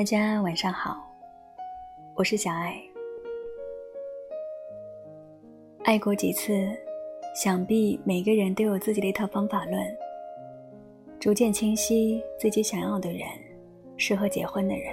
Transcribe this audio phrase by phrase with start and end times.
[0.00, 0.96] 大家晚上好，
[2.14, 2.74] 我是小爱。
[5.84, 6.74] 爱过几次，
[7.36, 9.78] 想必每个人都有自己的一套方法论，
[11.18, 13.28] 逐渐清晰自己想要的人，
[13.98, 14.90] 适合结婚的人，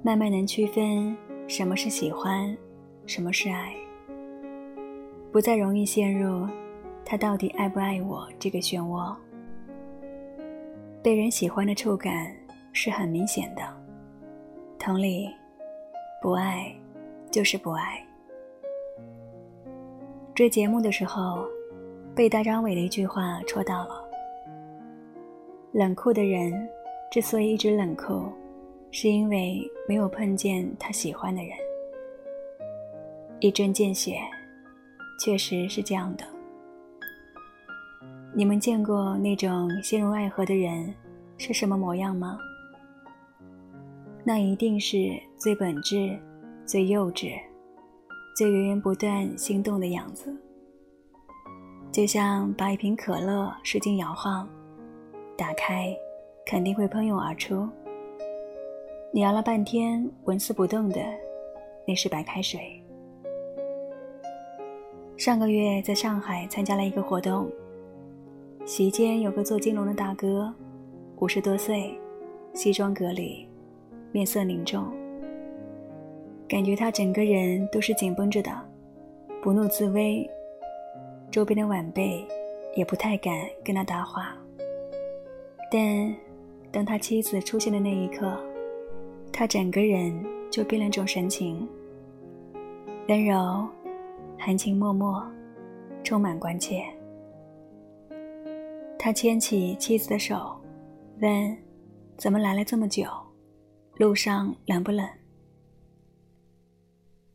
[0.00, 1.16] 慢慢能区分
[1.48, 2.56] 什么是喜欢，
[3.04, 3.74] 什么是爱，
[5.32, 6.46] 不再容易陷入
[7.04, 9.12] 他到底爱不爱我这个漩涡。
[11.02, 12.32] 被人喜欢的触感
[12.76, 13.62] 是很明显的，
[14.78, 15.30] 同理，
[16.20, 16.70] 不爱
[17.30, 18.04] 就是不爱。
[20.34, 21.46] 追节目的时候，
[22.14, 24.04] 被大张伟的一句话戳到了：
[25.72, 26.68] 冷酷的人
[27.10, 28.30] 之所以一直冷酷，
[28.90, 31.52] 是因为没有碰见他喜欢的人。
[33.40, 34.20] 一针见血，
[35.18, 36.26] 确实是这样的。
[38.34, 40.94] 你们见过那种陷入爱河的人
[41.38, 42.38] 是什么模样吗？
[44.28, 46.18] 那一定是最本质、
[46.64, 47.38] 最幼稚、
[48.36, 50.36] 最源源不断心动的样子。
[51.92, 54.48] 就像把一瓶可乐使劲摇晃，
[55.38, 55.96] 打开，
[56.44, 57.68] 肯定会喷涌而出。
[59.12, 61.00] 你摇了半天纹丝不动的，
[61.86, 62.82] 那是白开水。
[65.16, 67.48] 上个月在上海参加了一个活动。
[68.64, 70.52] 席间有个做金融的大哥，
[71.20, 71.96] 五十多岁，
[72.54, 73.45] 西装革履，
[74.16, 74.90] 面色凝重，
[76.48, 78.50] 感觉他整个人都是紧绷着的，
[79.42, 80.26] 不怒自威。
[81.30, 82.26] 周边的晚辈
[82.74, 84.34] 也不太敢跟他搭话。
[85.70, 86.16] 但
[86.72, 88.34] 当他妻子出现的那一刻，
[89.30, 90.18] 他整个人
[90.50, 91.68] 就变了种神情，
[93.08, 93.68] 温柔、
[94.38, 95.30] 含情脉脉，
[96.02, 96.82] 充满关切。
[98.98, 100.58] 他牵起妻子的手，
[101.20, 101.54] 问
[102.16, 103.04] ：“怎么来了这么久？
[103.96, 105.08] 路上冷不冷？”“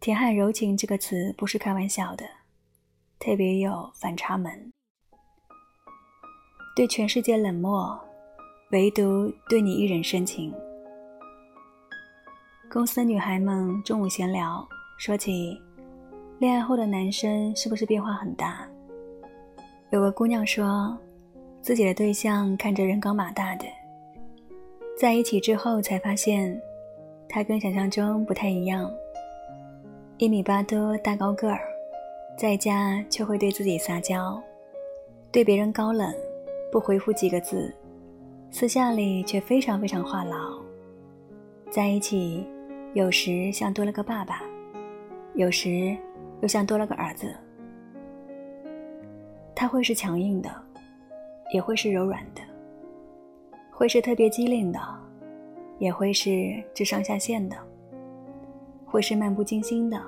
[0.00, 2.24] 铁汉柔情”这个词不是开玩笑的，
[3.18, 4.52] 特别有反差萌。
[6.76, 7.98] 对全世界冷漠，
[8.70, 10.54] 唯独对你一人深情。
[12.70, 14.66] 公司女孩们中午闲聊，
[14.98, 15.60] 说起
[16.38, 18.68] 恋爱后的男生是不是变化很大？
[19.90, 20.98] 有个姑娘说。
[21.62, 23.66] 自己的对象看着人高马大的，
[25.00, 26.60] 在一起之后才发现，
[27.26, 28.92] 他跟想象中不太一样。
[30.18, 31.62] 一米八多大高个儿，
[32.36, 34.38] 在家却会对自己撒娇，
[35.32, 36.14] 对别人高冷，
[36.70, 37.74] 不回复几个字，
[38.50, 40.60] 私下里却非常非常话痨。
[41.70, 42.46] 在一起，
[42.92, 44.42] 有时像多了个爸爸，
[45.32, 45.96] 有时
[46.42, 47.34] 又像多了个儿子。
[49.54, 50.54] 他会是强硬的。
[51.52, 52.42] 也会是柔软的，
[53.80, 54.78] 会是特别机灵的，
[55.78, 57.56] 也会是智商下线的，
[58.84, 59.98] 会是漫不经心的，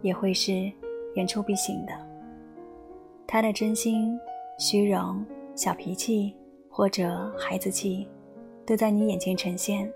[0.00, 0.70] 也会是
[1.16, 1.92] 言出必行的。
[3.26, 4.16] 他的真心、
[4.60, 6.36] 虚荣、小脾气
[6.70, 8.06] 或者孩子气，
[8.64, 9.92] 都在你眼前呈现，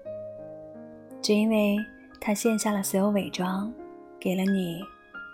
[1.22, 1.76] 只因为
[2.20, 3.72] 他卸下了所有伪装，
[4.18, 4.80] 给了你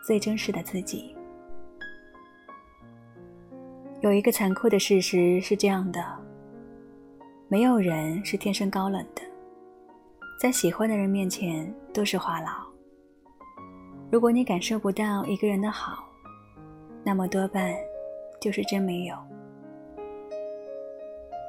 [0.07, 1.17] 最真实的自己。
[4.03, 6.05] 有一个残酷的事实是这样的：
[7.55, 9.23] 没有人是天生高冷的，
[10.41, 12.49] 在喜欢的人面前都是话痨。
[14.11, 16.05] 如果你感受不到一个人的好，
[17.05, 17.73] 那么多半
[18.41, 19.15] 就是真没有。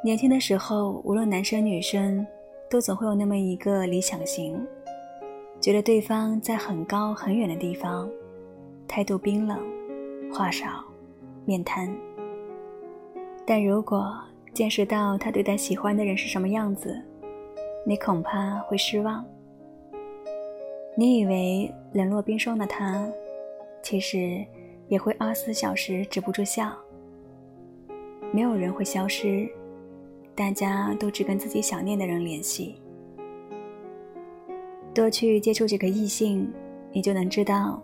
[0.04, 2.24] 年轻的时候，无论男生女生，
[2.70, 4.64] 都总会有那么一个理想型，
[5.60, 8.08] 觉得对方在很高很远的地方，
[8.88, 9.60] 态度冰冷，
[10.32, 10.86] 话少，
[11.46, 11.92] 面瘫。
[13.44, 14.16] 但如果
[14.56, 16.98] 见识到他对待喜欢的人是什么样子，
[17.86, 19.24] 你恐怕会失望。
[20.96, 23.06] 你以为冷若冰霜的他，
[23.84, 24.46] 其实
[24.88, 26.74] 也会二十四小时止不住笑。
[28.32, 29.46] 没有人会消失，
[30.34, 32.76] 大家都只跟自己想念的人联系。
[34.94, 36.50] 多去接触几个异性，
[36.94, 37.84] 你就能知道，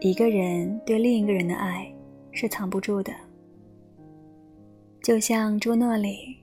[0.00, 1.86] 一个人对另一个人的爱
[2.32, 3.12] 是藏不住的。
[5.02, 6.38] 就像朱诺里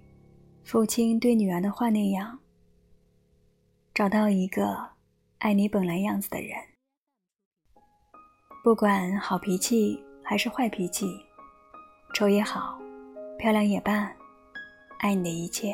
[0.65, 2.37] 父亲对女儿的话那样，
[3.93, 4.77] 找到一个
[5.37, 6.51] 爱你本来样子的人，
[8.61, 11.07] 不管好脾气还是坏脾气，
[12.13, 12.77] 丑也好，
[13.37, 14.11] 漂亮也罢，
[14.97, 15.73] 爱你的一切。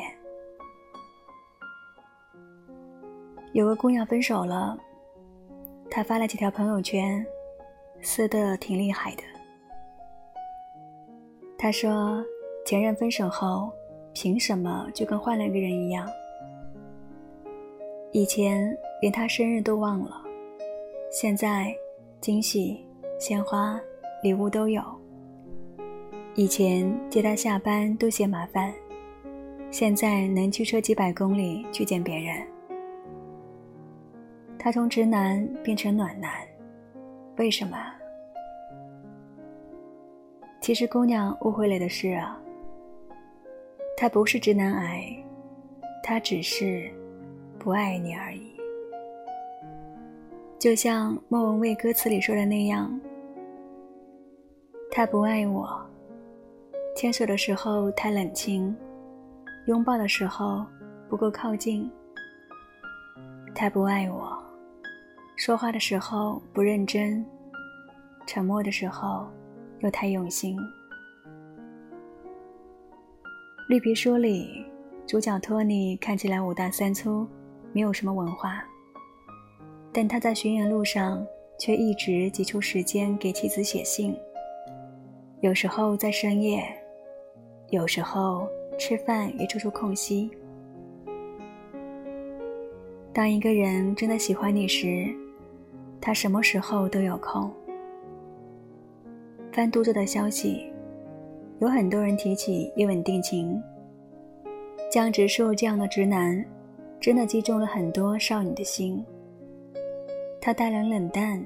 [3.52, 4.78] 有个姑娘分手了，
[5.90, 7.26] 她发了几条朋友圈，
[8.00, 9.24] 撕的挺厉害的。
[11.58, 12.24] 她说。
[12.66, 13.70] 前任分手后，
[14.12, 16.04] 凭什么就跟换了个人一样？
[18.10, 20.20] 以前连他生日都忘了，
[21.12, 21.72] 现在
[22.20, 22.84] 惊喜、
[23.20, 23.80] 鲜花、
[24.20, 24.82] 礼物都有。
[26.34, 28.74] 以前接他下班都嫌麻烦，
[29.70, 32.44] 现在能驱车几百公里去见别人。
[34.58, 36.32] 他从直男变成暖男，
[37.36, 37.78] 为什么？
[40.60, 42.36] 其实姑娘误会了的是啊，
[43.96, 45.16] 他不是直男癌，
[46.02, 46.90] 他只是
[47.58, 48.52] 不爱你而已。
[50.58, 53.00] 就像莫文蔚歌词里说的那样，
[54.90, 55.80] 他不爱我，
[56.94, 58.76] 牵手的时候太冷清，
[59.66, 60.66] 拥抱的时候
[61.08, 61.90] 不够靠近。
[63.54, 64.36] 他不爱我，
[65.36, 67.24] 说话的时候不认真，
[68.26, 69.26] 沉默的时候。
[69.80, 70.56] 又太用心。
[73.68, 74.64] 绿皮书里，
[75.08, 77.26] 主角托尼看起来五大三粗，
[77.72, 78.64] 没有什么文化，
[79.92, 81.26] 但他在巡演路上
[81.58, 84.16] 却一直挤出时间给妻子写信。
[85.40, 86.64] 有时候在深夜，
[87.70, 88.46] 有时候
[88.78, 90.30] 吃饭也抽出空隙。
[93.12, 95.12] 当一个人真的喜欢你时，
[96.00, 97.52] 他什么时候都有空。
[99.50, 100.72] 翻读者的消息，
[101.58, 103.60] 有很多人提起一吻定情。
[104.90, 106.44] 江直树这样的直男，
[107.00, 109.04] 真的击中了很多少女的心。
[110.40, 111.44] 他待人冷淡，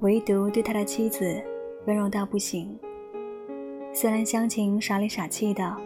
[0.00, 1.40] 唯独对他的妻子
[1.86, 2.78] 温柔到不行。
[3.92, 5.76] 虽然湘琴傻里傻气的，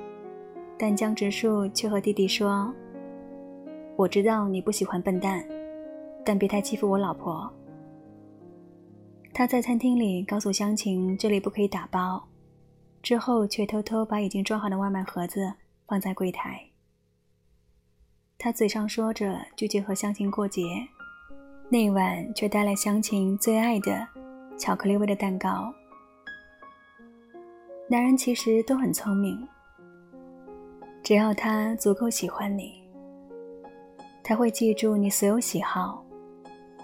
[0.78, 2.72] 但江直树却和弟弟说
[3.94, 5.44] ：“我知道你不喜欢笨蛋，
[6.24, 7.50] 但别太欺负我老婆。”
[9.32, 12.22] 他在餐厅里告诉湘琴这里不可以打包，
[13.04, 15.52] 之后却偷偷把已经装好的外卖盒子
[15.86, 16.58] 放在柜台。
[18.38, 20.62] 他嘴上说着拒绝和乡亲过节，
[21.68, 24.08] 那晚却带来乡亲最爱的
[24.56, 25.70] 巧克力味的蛋糕。
[27.90, 29.46] 男人其实都很聪明，
[31.02, 32.82] 只要他足够喜欢你，
[34.22, 36.02] 他会记住你所有喜好，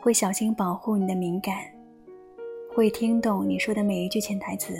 [0.02, 1.64] 会小心保护你的敏感。
[2.74, 4.74] 会听懂你说的每一句潜台词，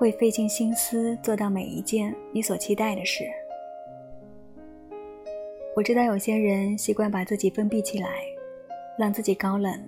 [0.00, 3.22] 会费尽心思做到每一件你所期待的事。
[5.76, 8.08] 我知道有些人习惯把自己封闭起来，
[8.98, 9.78] 让自己高冷，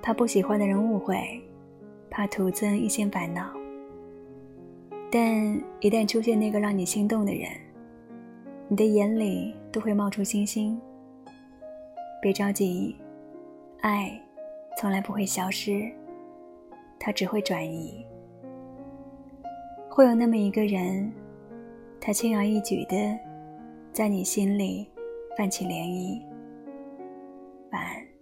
[0.00, 1.18] 怕不喜欢的人误会，
[2.08, 3.52] 怕徒增一些烦恼。
[5.10, 7.50] 但一旦出现那个让你心动的人，
[8.68, 10.80] 你的眼里都会冒出星星。
[12.22, 12.94] 别着急，
[13.80, 14.16] 爱。
[14.78, 15.90] 从来不会消失，
[16.96, 18.06] 它只会转移。
[19.94, 21.12] 会有那么一个人，
[22.00, 22.96] 他轻而易举的
[23.92, 24.88] 在你心里
[25.38, 26.20] 泛起涟漪。
[27.70, 28.13] 晚安。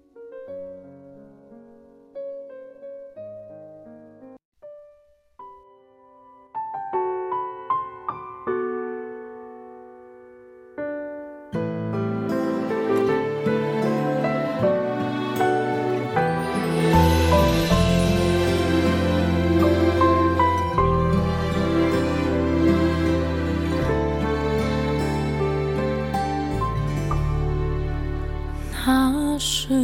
[29.45, 29.75] 时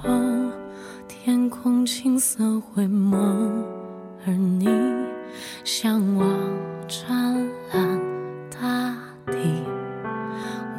[0.00, 0.08] 候，
[1.06, 3.62] 天空青色灰蒙，
[4.26, 4.66] 而你
[5.64, 6.26] 向往
[6.88, 7.06] 湛
[7.74, 8.00] 蓝
[8.50, 9.36] 大地。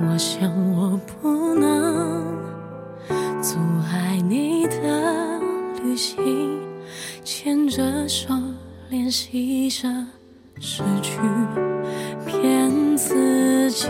[0.02, 2.26] 我想我不能
[3.40, 3.60] 阻
[3.92, 5.40] 碍你的
[5.84, 6.60] 旅行，
[7.24, 8.34] 牵着手
[8.90, 9.88] 练习着
[10.60, 11.20] 失去，
[12.26, 13.88] 骗自己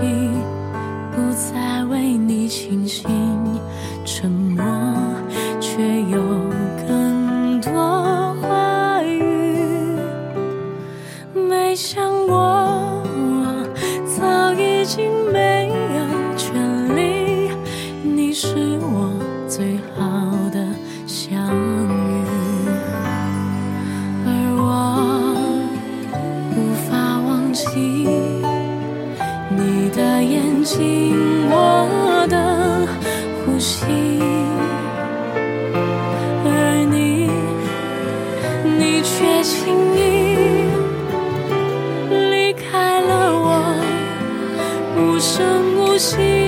[1.13, 3.07] 不再为你倾心。
[15.31, 17.49] 没有权利
[18.03, 19.11] 你是我
[19.47, 20.65] 最好的
[21.05, 21.37] 相
[21.87, 22.23] 遇。
[24.25, 24.65] 而我
[26.55, 26.57] 无
[26.89, 27.65] 法忘记
[29.49, 31.15] 你的眼睛
[31.49, 32.87] 我的
[33.45, 33.85] 呼吸。
[36.45, 36.49] 而
[36.89, 37.29] 你
[38.79, 40.16] 你却轻易
[45.97, 46.46] 心。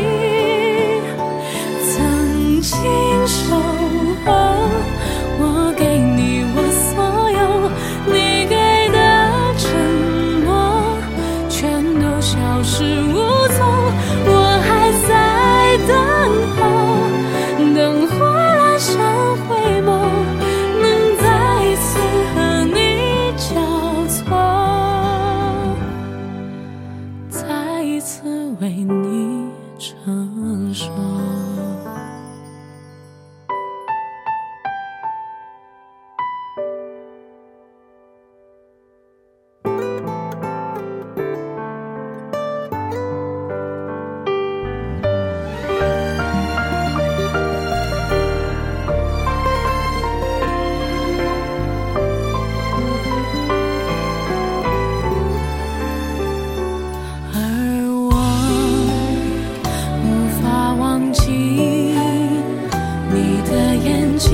[63.76, 64.32] 眼睛，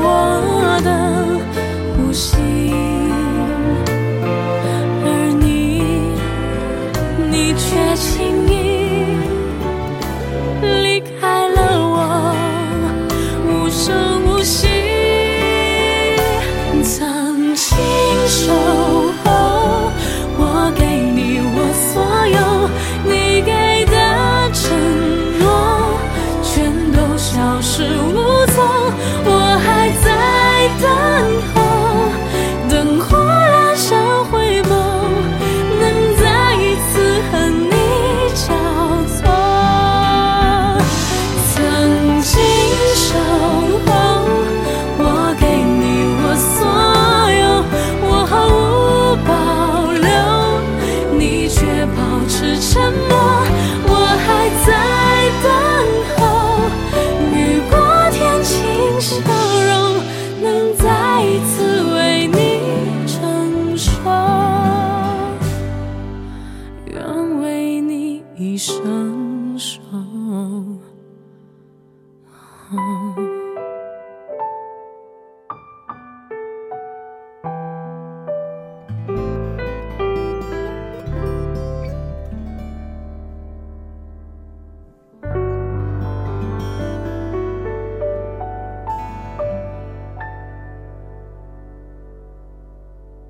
[0.00, 0.88] 我的
[1.96, 2.36] 呼吸。
[5.04, 5.06] 而
[5.40, 5.82] 你，
[7.30, 8.37] 你却轻。